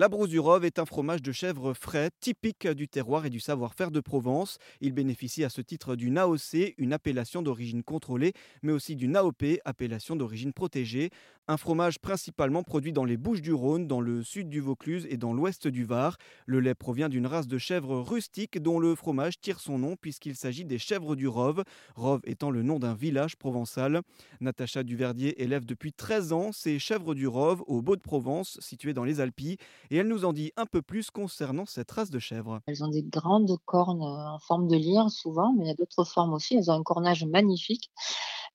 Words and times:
La 0.00 0.08
Rove 0.10 0.64
est 0.64 0.78
un 0.78 0.86
fromage 0.86 1.20
de 1.20 1.30
chèvre 1.30 1.74
frais, 1.74 2.08
typique 2.20 2.66
du 2.66 2.88
terroir 2.88 3.26
et 3.26 3.28
du 3.28 3.38
savoir-faire 3.38 3.90
de 3.90 4.00
Provence. 4.00 4.56
Il 4.80 4.94
bénéficie 4.94 5.44
à 5.44 5.50
ce 5.50 5.60
titre 5.60 5.94
d'une 5.94 6.16
AOC, 6.16 6.72
une 6.78 6.94
appellation 6.94 7.42
d'origine 7.42 7.82
contrôlée, 7.82 8.32
mais 8.62 8.72
aussi 8.72 8.96
d'une 8.96 9.14
AOP, 9.14 9.60
appellation 9.66 10.16
d'origine 10.16 10.54
protégée. 10.54 11.10
Un 11.48 11.56
fromage 11.56 11.98
principalement 11.98 12.62
produit 12.62 12.92
dans 12.92 13.04
les 13.04 13.16
Bouches 13.16 13.42
du 13.42 13.52
Rhône, 13.52 13.88
dans 13.88 14.00
le 14.00 14.22
sud 14.22 14.48
du 14.48 14.60
Vaucluse 14.60 15.06
et 15.10 15.16
dans 15.16 15.32
l'ouest 15.32 15.66
du 15.66 15.84
Var. 15.84 16.16
Le 16.46 16.60
lait 16.60 16.76
provient 16.76 17.08
d'une 17.08 17.26
race 17.26 17.48
de 17.48 17.58
chèvres 17.58 17.98
rustiques 17.98 18.62
dont 18.62 18.78
le 18.78 18.94
fromage 18.94 19.40
tire 19.40 19.58
son 19.58 19.76
nom 19.76 19.96
puisqu'il 19.96 20.36
s'agit 20.36 20.64
des 20.64 20.78
chèvres 20.78 21.16
du 21.16 21.26
Rove, 21.26 21.64
Rove 21.96 22.20
étant 22.24 22.52
le 22.52 22.62
nom 22.62 22.78
d'un 22.78 22.94
village 22.94 23.36
provençal. 23.36 24.00
Natacha 24.40 24.84
Duverdier 24.84 25.42
élève 25.42 25.66
depuis 25.66 25.92
13 25.92 26.32
ans 26.32 26.52
ces 26.52 26.78
chèvres 26.78 27.14
du 27.14 27.26
Rove 27.26 27.64
au 27.66 27.82
Beau 27.82 27.96
de 27.96 28.00
Provence, 28.00 28.56
situé 28.60 28.94
dans 28.94 29.04
les 29.04 29.20
Alpilles 29.20 29.56
et 29.90 29.96
elle 29.96 30.08
nous 30.08 30.24
en 30.24 30.32
dit 30.32 30.52
un 30.56 30.66
peu 30.66 30.82
plus 30.82 31.10
concernant 31.10 31.66
cette 31.66 31.90
race 31.90 32.10
de 32.10 32.18
chèvre. 32.18 32.60
Elles 32.66 32.84
ont 32.84 32.88
des 32.88 33.02
grandes 33.02 33.56
cornes 33.64 34.02
euh, 34.02 34.34
en 34.34 34.38
forme 34.38 34.68
de 34.68 34.76
lyre 34.76 35.10
souvent, 35.10 35.52
mais 35.56 35.64
il 35.64 35.68
y 35.68 35.72
a 35.72 35.74
d'autres 35.74 36.04
formes 36.04 36.32
aussi. 36.32 36.56
Elles 36.56 36.70
ont 36.70 36.74
un 36.74 36.82
cornage 36.82 37.24
magnifique. 37.24 37.90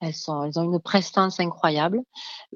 Elles, 0.01 0.13
sont, 0.13 0.43
elles 0.43 0.59
ont 0.59 0.63
une 0.63 0.79
prestance 0.79 1.39
incroyable. 1.39 2.01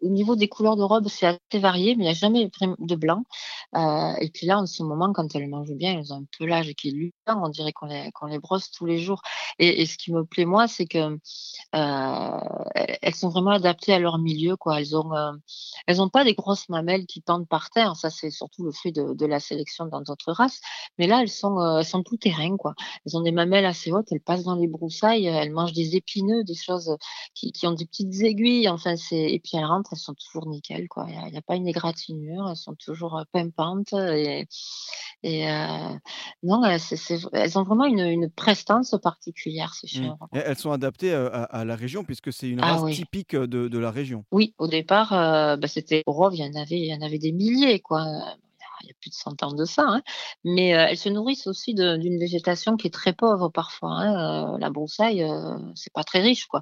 Au 0.02 0.10
niveau 0.10 0.36
des 0.36 0.50
couleurs 0.50 0.76
de 0.76 0.84
robe, 0.84 1.08
c'est 1.08 1.26
assez 1.26 1.60
varié, 1.60 1.96
mais 1.96 2.04
il 2.04 2.08
n'y 2.08 2.12
a 2.12 2.14
jamais 2.14 2.50
de 2.80 2.96
blanc. 2.96 3.24
Euh, 3.76 4.14
et 4.20 4.30
puis 4.30 4.46
là, 4.46 4.60
en 4.60 4.66
ce 4.66 4.84
moment, 4.84 5.14
quand 5.14 5.34
elles 5.36 5.48
mangent 5.48 5.74
bien, 5.74 5.98
elles 5.98 6.14
ont 6.14 6.18
un 6.18 6.26
pelage 6.38 6.74
qui 6.74 6.90
est 6.90 6.92
luisant. 6.92 7.44
On 7.44 7.50
dirait 7.50 7.72
qu'on 7.72 7.88
les, 7.88 8.12
qu'on 8.12 8.28
les 8.28 8.40
brosse 8.40 8.72
tous 8.72 8.86
les 8.86 9.00
jours. 9.00 9.22
Et, 9.58 9.86
ce 9.86 9.98
qui 9.98 10.14
me 10.14 10.24
plaît, 10.24 10.46
moi, 10.46 10.68
c'est 10.68 10.86
que 10.86 11.18
euh, 11.76 12.40
sont 13.20 13.30
vraiment 13.30 13.52
adaptées 13.52 13.94
à 13.94 14.00
leur 14.00 14.18
milieu. 14.18 14.56
Quoi. 14.56 14.80
Elles 14.80 14.96
ont, 14.96 15.14
euh, 15.14 15.32
elles 15.88 15.98
n'ont 15.98 16.10
pas 16.10 16.24
des 16.24 16.34
grosses 16.34 16.70
mamelles 16.70 17.06
qui 17.06 17.22
pendent 17.22 17.48
par 17.48 17.70
terre. 17.70 17.96
Ça, 17.96 18.10
c'est 18.10 18.32
surtout 18.32 18.64
le 18.64 18.72
fruit 18.72 18.92
de, 18.92 19.14
de 19.14 19.26
la 19.26 19.40
sélection 19.40 19.86
dans 19.86 20.02
d'autres 20.02 20.32
races. 20.32 20.62
Mais 20.98 21.08
là, 21.08 21.22
elles 21.22 21.30
sont, 21.30 21.60
euh, 21.60 21.80
elles 21.80 21.86
sont 21.86 22.04
tout 22.04 22.18
terrain. 22.18 22.56
Quoi. 22.58 22.74
Elles 23.06 23.18
ont 23.18 23.22
des 23.22 23.32
mamelles 23.32 23.66
assez 23.66 23.92
hautes. 23.92 24.08
Elles 24.12 24.22
passent 24.22 24.44
dans 24.44 24.56
les 24.56 24.68
broussailles. 24.68 25.26
Elles 25.26 25.52
mangent 25.52 25.74
des 25.74 25.96
épineux, 25.96 26.44
des 26.44 26.56
choses 26.56 26.96
qui, 27.34 27.52
qui 27.52 27.68
ont 27.68 27.74
des 27.74 27.86
petites 27.86 28.22
aiguilles. 28.22 28.70
Enfin, 28.70 28.96
c'est 28.96 29.32
et 29.32 29.40
puis 29.40 29.58
elles 29.58 29.66
rentrent, 29.66 29.94
elles 29.94 30.00
sont 30.00 30.16
toujours 30.16 30.48
nickel, 30.48 30.88
quoi. 30.88 31.06
Il 31.08 31.14
n'y 31.32 31.36
a, 31.36 31.40
a, 31.40 31.42
pas 31.42 31.56
une 31.56 31.68
égratignure, 31.68 32.50
elles 32.50 32.56
sont 32.56 32.76
toujours 32.76 33.18
euh, 33.18 33.24
pimpantes 33.32 33.94
et, 33.94 34.48
et 35.24 35.50
euh, 35.50 35.94
non, 36.44 36.64
c 36.80 36.96
est, 36.96 36.98
c 36.98 37.14
est, 37.16 37.28
elles 37.34 37.58
ont 37.58 37.64
vraiment 37.64 37.86
une, 37.86 38.00
une 38.00 38.30
prestance 38.30 38.96
particulière, 39.02 39.74
ces 39.74 39.90
Mmh. 40.00 40.16
Et 40.36 40.38
elles 40.38 40.58
sont 40.58 40.72
adaptées 40.72 41.12
euh, 41.12 41.30
à, 41.32 41.44
à 41.44 41.66
la 41.66 41.76
région 41.76 42.04
puisque 42.04 42.32
c'est 42.32 42.48
une 42.48 42.60
Ah 42.62 42.74
race 42.74 42.84
oui. 42.84 42.96
typique 42.96 43.36
de, 43.36 43.68
de 43.68 43.78
la 43.80 43.92
région. 43.92 44.24
Oui, 44.32 44.54
au 44.58 44.68
départ, 44.68 45.14
euh, 45.14 45.58
bah, 45.58 45.68
c'était 45.68 46.04
au 46.06 46.14
Rove, 46.14 46.36
il 46.36 46.40
y 46.40 46.44
en 46.44 46.60
avait, 46.60 46.78
il 46.80 46.86
y 46.86 46.94
en 46.94 47.02
avait 47.02 47.18
des 47.20 47.32
milliers, 47.32 47.80
quoi. 47.80 48.06
Il 48.82 48.88
y 48.88 48.92
a 48.92 48.94
plus 49.02 49.10
de 49.10 49.16
100 49.16 49.42
ans 49.44 49.54
de 49.54 49.66
ça, 49.66 49.84
hein. 49.88 50.02
mais 50.44 50.76
euh, 50.76 50.88
elles 50.90 50.98
se 50.98 51.10
nourrissent 51.10 51.48
aussi 51.48 51.74
d'une 51.74 52.18
végétation 52.20 52.78
qui 52.78 52.88
est 52.88 52.92
très 52.94 53.14
pauvre 53.14 53.50
parfois. 53.50 53.92
hein. 53.92 54.54
Euh, 54.56 54.58
la 54.60 54.70
broussaille, 54.70 55.24
euh, 55.24 55.58
c'est 55.76 55.92
pas 55.94 56.04
très 56.04 56.22
riche, 56.22 56.46
quoi. 56.48 56.62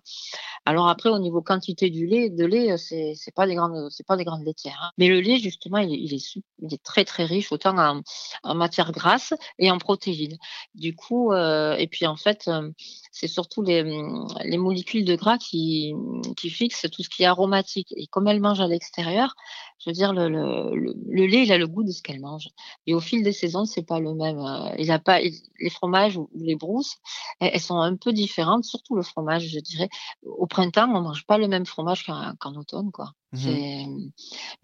Alors 0.65 0.87
après, 0.89 1.09
au 1.09 1.19
niveau 1.19 1.41
quantité 1.41 1.89
du 1.89 2.07
lait, 2.07 2.29
de 2.29 2.45
lait, 2.45 2.71
euh, 2.73 2.77
c'est 2.77 3.33
pas 3.35 3.47
des 3.47 3.55
grandes, 3.55 3.89
c'est 3.91 4.05
pas 4.05 4.17
des 4.17 4.25
grandes 4.25 4.45
laitières. 4.45 4.79
hein. 4.83 4.91
Mais 4.97 5.07
le 5.07 5.19
lait, 5.21 5.37
justement, 5.39 5.77
il 5.79 5.93
est, 5.93 5.99
il 5.99 6.13
est, 6.13 6.35
il 6.59 6.73
est 6.73 6.83
très 6.83 7.05
très 7.05 7.25
riche, 7.25 7.51
autant 7.51 7.77
en, 7.77 8.01
en 8.43 8.55
matière 8.55 8.91
grasse 8.91 9.33
et 9.59 9.71
en 9.71 9.77
protéines. 9.77 10.37
Du 10.75 10.95
coup, 10.95 11.31
euh, 11.33 11.75
et 11.77 11.87
puis 11.87 12.07
en 12.07 12.15
fait, 12.15 12.47
euh, 12.47 12.71
c'est 13.19 13.27
surtout 13.27 13.61
les, 13.61 13.81
hum, 13.81 14.27
les 14.43 14.57
molécules 14.57 15.05
de 15.05 15.15
gras 15.15 15.37
qui, 15.37 15.93
qui 16.37 16.49
fixent 16.49 16.85
tout 16.91 17.03
ce 17.03 17.09
qui 17.09 17.23
est 17.23 17.25
aromatique. 17.25 17.87
Et 17.95 18.07
comme 18.07 18.27
elles 18.27 18.39
mangent 18.39 18.61
à 18.61 18.67
l'extérieur, 18.67 19.33
je 19.79 19.89
veux 19.89 19.93
dire, 19.93 20.13
le, 20.13 20.29
le, 20.29 20.75
le, 20.75 20.93
le 21.09 21.25
lait, 21.25 21.43
il 21.43 21.51
a 21.51 21.57
le 21.57 21.67
goût 21.67 21.83
de 21.83 21.91
ce 21.91 22.01
qu'elle 22.01 22.19
mange. 22.19 22.49
Et 22.85 22.93
au 22.93 22.99
fil 22.99 23.23
des 23.23 23.31
saisons, 23.31 23.65
c'est 23.65 23.85
pas 23.85 23.99
le 23.99 24.13
même. 24.13 24.39
euh, 24.39 24.75
Il 24.77 24.91
a 24.91 24.99
pas 24.99 25.21
il- 25.21 25.33
les 25.59 25.69
fromages 25.69 26.17
ou 26.17 26.29
les 26.35 26.55
brousses, 26.55 26.97
elles, 27.39 27.51
elles 27.53 27.61
sont 27.61 27.77
un 27.77 27.95
peu 27.95 28.13
différentes, 28.13 28.63
surtout 28.63 28.95
le 28.95 29.03
fromage, 29.03 29.47
je 29.47 29.59
dirais. 29.59 29.89
Au 30.23 30.45
printemps, 30.47 30.89
on 30.93 31.01
mange 31.01 31.25
pas 31.25 31.37
le 31.37 31.47
même 31.47 31.65
fromage 31.65 32.05
qu'en 32.39 32.55
automne, 32.55 32.91
quoi. 32.91 33.11
Mhm. 33.33 34.11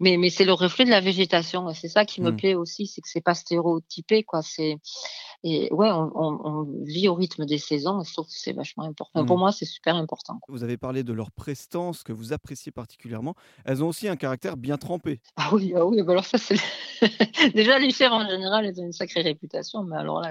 Mais, 0.00 0.16
mais 0.16 0.30
c'est 0.30 0.44
le 0.44 0.52
reflet 0.54 0.84
de 0.84 0.90
la 0.90 1.00
végétation. 1.00 1.72
C'est 1.74 1.88
ça 1.88 2.04
qui 2.04 2.20
me 2.22 2.30
Mm. 2.30 2.36
plaît 2.36 2.54
aussi, 2.54 2.86
c'est 2.86 3.00
que 3.02 3.08
c'est 3.08 3.20
pas 3.20 3.34
stéréotypé, 3.34 4.22
quoi. 4.24 4.40
C'est, 4.42 4.76
et 5.46 5.72
ouais, 5.72 5.90
on, 5.90 6.10
on, 6.14 6.40
on 6.44 6.62
vit 6.84 7.06
au 7.08 7.14
rythme 7.14 7.44
des 7.44 7.58
saisons, 7.58 8.00
et 8.00 8.04
je 8.04 8.12
trouve 8.14 8.24
que 8.26 8.32
c'est 8.32 8.52
vachement 8.54 8.84
important. 8.84 9.24
Pour 9.26 9.36
Mm. 9.36 9.40
moi, 9.40 9.52
c'est 9.52 9.66
super 9.66 9.94
important. 9.94 10.38
quoi. 10.40 10.52
Vous 10.54 10.64
avez 10.64 10.76
parlé 10.78 11.04
de 11.04 11.12
leur 11.12 11.30
prestance 11.30 12.02
que 12.02 12.12
vous 12.12 12.32
appréciez 12.32 12.72
particulièrement. 12.72 13.34
Elles 13.66 13.84
ont 13.84 13.88
aussi 13.88 14.08
un 14.08 14.16
caractère 14.16 14.56
bien 14.56 14.78
trempé. 14.78 15.20
Ah 15.36 15.50
oui, 15.52 15.74
ah 15.76 15.84
oui, 15.84 16.02
bah 16.02 16.12
alors 16.12 16.24
ça, 16.24 16.38
c'est 16.38 16.56
déjà 17.54 17.78
les 17.78 17.90
chèvres 17.90 18.14
en 18.14 18.28
général, 18.28 18.64
elles 18.64 18.80
ont 18.80 18.84
une 18.86 18.92
sacrée 18.92 19.20
réputation, 19.22 19.82
mais 19.84 19.96
alors 19.96 20.20
là, 20.20 20.30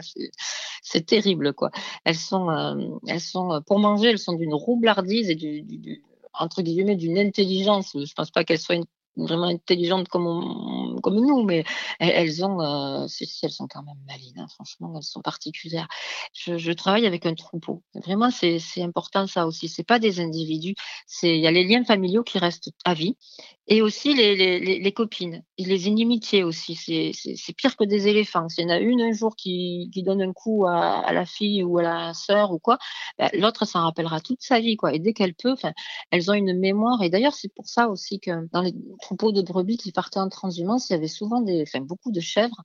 c'est 0.81 1.05
terrible, 1.05 1.53
quoi. 1.53 1.69
Elles 2.05 2.15
sont, 2.15 2.49
euh, 2.49 2.75
elles 3.07 3.21
sont, 3.21 3.51
euh, 3.53 3.59
pour 3.61 3.79
manger, 3.79 4.09
elles 4.09 4.19
sont 4.19 4.33
d'une 4.33 4.53
roublardise 4.53 5.29
et 5.29 5.35
du, 5.35 5.61
du, 5.61 5.77
du- 5.77 6.03
entre 6.37 6.63
guillemets, 6.63 6.95
d'une 6.95 7.19
intelligence. 7.19 7.91
Je 7.95 8.13
pense 8.15 8.31
pas 8.31 8.43
qu'elles 8.43 8.57
soient 8.59 8.75
une- 8.75 8.85
vraiment 9.15 9.45
intelligentes 9.45 10.07
comme, 10.07 10.25
on- 10.25 10.82
comme 11.01 11.15
nous, 11.15 11.43
mais 11.43 11.63
elles, 11.99 12.43
ont, 12.45 12.61
euh, 12.61 13.07
si, 13.07 13.25
si, 13.25 13.45
elles 13.45 13.51
sont 13.51 13.67
quand 13.67 13.83
même 13.83 13.97
malines, 14.07 14.39
hein, 14.39 14.47
franchement, 14.47 14.93
elles 14.95 15.03
sont 15.03 15.21
particulières. 15.21 15.87
Je, 16.33 16.71
travaille 16.73 17.05
avec 17.05 17.25
un 17.25 17.35
troupeau. 17.35 17.83
Vraiment, 17.93 18.29
c'est 18.31 18.59
important 18.81 19.27
ça 19.27 19.45
aussi. 19.47 19.69
C'est 19.69 19.83
pas 19.83 19.99
des 19.99 20.19
individus, 20.19 20.75
c'est 21.07 21.37
il 21.37 21.41
y 21.41 21.47
a 21.47 21.51
les 21.51 21.63
liens 21.63 21.83
familiaux 21.83 22.23
qui 22.23 22.39
restent 22.39 22.71
à 22.85 22.93
vie. 22.93 23.15
Et 23.67 23.81
aussi 23.81 24.13
les, 24.13 24.35
les, 24.35 24.79
les, 24.79 24.91
copines, 24.91 25.41
les 25.57 25.87
inimitiés 25.87 26.43
aussi. 26.43 26.75
C'est 26.75 27.53
pire 27.53 27.77
que 27.77 27.85
des 27.85 28.09
éléphants. 28.09 28.49
S'il 28.49 28.65
y 28.65 28.67
en 28.67 28.69
a 28.71 28.79
une 28.79 28.99
un 28.99 29.13
jour 29.13 29.37
qui, 29.37 29.89
qui 29.93 30.03
donne 30.03 30.21
un 30.21 30.33
coup 30.33 30.65
à, 30.67 31.13
la 31.13 31.25
fille 31.25 31.63
ou 31.63 31.77
à 31.77 31.83
la 31.83 32.13
sœur 32.13 32.51
ou 32.51 32.59
quoi, 32.59 32.77
ben, 33.17 33.29
l'autre 33.33 33.65
s'en 33.65 33.83
rappellera 33.83 34.19
toute 34.19 34.41
sa 34.41 34.59
vie. 34.59 34.75
quoi. 34.75 34.93
Et 34.93 34.99
dès 34.99 35.13
qu'elle 35.13 35.33
peut, 35.33 35.55
elles 36.11 36.29
ont 36.29 36.33
une 36.33 36.59
mémoire. 36.59 37.01
Et 37.03 37.09
d'ailleurs, 37.09 37.33
c'est 37.33 37.53
pour 37.53 37.67
ça 37.67 37.87
aussi 37.87 38.19
que 38.19 38.31
dans 38.51 38.61
les 38.61 38.73
troupeaux 39.01 39.31
de 39.31 39.41
brebis 39.41 39.77
qui 39.77 39.93
partaient 39.93 40.19
en 40.19 40.27
transhumance, 40.27 40.82
il 40.89 40.93
y 40.93 40.95
avait 40.95 41.07
souvent 41.07 41.41
des, 41.41 41.63
enfin, 41.63 41.81
beaucoup 41.81 42.11
de 42.11 42.19
chèvres. 42.19 42.63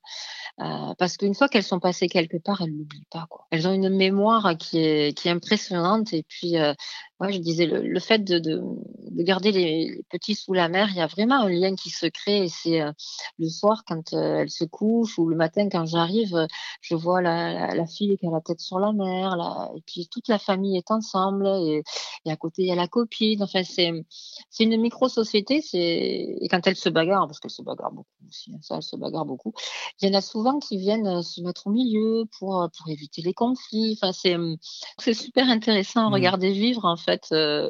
euh, 0.61 0.93
parce 0.97 1.17
qu'une 1.17 1.35
fois 1.35 1.49
qu'elles 1.49 1.63
sont 1.63 1.79
passées 1.79 2.07
quelque 2.07 2.37
part, 2.37 2.61
elles 2.61 2.71
l'oublient 2.75 3.07
pas. 3.11 3.27
Quoi. 3.29 3.47
Elles 3.51 3.67
ont 3.67 3.73
une 3.73 3.89
mémoire 3.89 4.57
qui 4.57 4.79
est, 4.79 5.17
qui 5.17 5.29
impressionnante. 5.29 6.13
Et 6.13 6.23
puis, 6.23 6.57
euh, 6.57 6.73
ouais, 7.19 7.33
je 7.33 7.39
disais, 7.39 7.65
le, 7.65 7.81
le 7.81 7.99
fait 7.99 8.19
de, 8.19 8.39
de, 8.39 8.61
de 9.11 9.23
garder 9.23 9.51
les, 9.51 9.89
les 9.89 10.03
petits 10.09 10.35
sous 10.35 10.53
la 10.53 10.69
mer, 10.69 10.87
il 10.91 10.95
y 10.97 11.01
a 11.01 11.07
vraiment 11.07 11.41
un 11.41 11.49
lien 11.49 11.75
qui 11.75 11.89
se 11.89 12.05
crée. 12.05 12.47
C'est 12.49 12.81
euh, 12.81 12.91
le 13.37 13.49
soir 13.49 13.83
quand 13.87 14.13
euh, 14.13 14.37
elle 14.41 14.49
se 14.49 14.63
couche 14.63 15.17
ou 15.19 15.27
le 15.27 15.35
matin 15.35 15.67
quand 15.69 15.85
j'arrive, 15.85 16.35
euh, 16.35 16.47
je 16.81 16.95
vois 16.95 17.21
la, 17.21 17.53
la, 17.53 17.75
la 17.75 17.85
fille 17.85 18.17
qui 18.17 18.25
a 18.27 18.31
la 18.31 18.41
tête 18.41 18.59
sur 18.61 18.79
la 18.79 18.91
mer. 18.93 19.35
Et 19.75 19.81
puis 19.85 20.07
toute 20.11 20.27
la 20.27 20.39
famille 20.39 20.77
est 20.77 20.91
ensemble. 20.91 21.47
Et, 21.47 21.83
et 22.25 22.31
à 22.31 22.35
côté, 22.37 22.61
il 22.63 22.67
y 22.67 22.71
a 22.71 22.75
la 22.75 22.87
copine. 22.87 23.43
Enfin, 23.43 23.63
c'est 23.63 24.63
une 24.63 24.77
micro-société. 24.79 25.61
Et 25.73 26.47
quand 26.49 26.65
elles 26.67 26.75
se 26.75 26.89
bagarrent, 26.89 27.27
parce 27.27 27.39
qu'elles 27.39 27.51
se 27.51 27.61
bagarrent 27.61 27.91
beaucoup 27.93 28.07
aussi, 28.27 28.51
hein, 28.53 28.59
ça, 28.61 28.75
elles 28.77 28.83
se 28.83 28.95
bagarrent 28.95 29.25
beaucoup, 29.25 29.53
il 30.01 30.07
y 30.09 30.11
en 30.11 30.17
a 30.17 30.21
souvent 30.21 30.59
qui 30.59 30.77
viennent 30.77 31.07
euh, 31.07 31.21
se 31.21 31.41
mettre 31.41 31.67
au 31.67 31.71
milieu 31.71 32.25
pour, 32.37 32.67
pour 32.77 32.89
éviter 32.89 33.21
les 33.21 33.33
conflits. 33.33 33.97
Enfin, 34.01 34.11
c'est 34.13 35.13
super 35.13 35.49
intéressant 35.49 36.07
à 36.07 36.09
Mm. 36.09 36.13
regarder 36.13 36.51
vivre, 36.51 36.85
en 36.85 36.97
euh. 37.31 37.69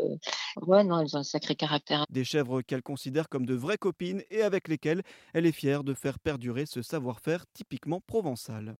Des 2.09 2.23
chèvres 2.23 2.61
qu'elle 2.61 2.81
considère 2.81 3.29
comme 3.29 3.45
de 3.45 3.55
vraies 3.55 3.77
copines 3.77 4.23
et 4.29 4.41
avec 4.41 4.67
lesquelles 4.67 5.03
elle 5.33 5.45
est 5.45 5.51
fière 5.51 5.83
de 5.83 5.93
faire 5.93 6.19
perdurer 6.19 6.65
ce 6.65 6.81
savoir-faire 6.81 7.45
typiquement 7.53 8.01
provençal. 8.01 8.75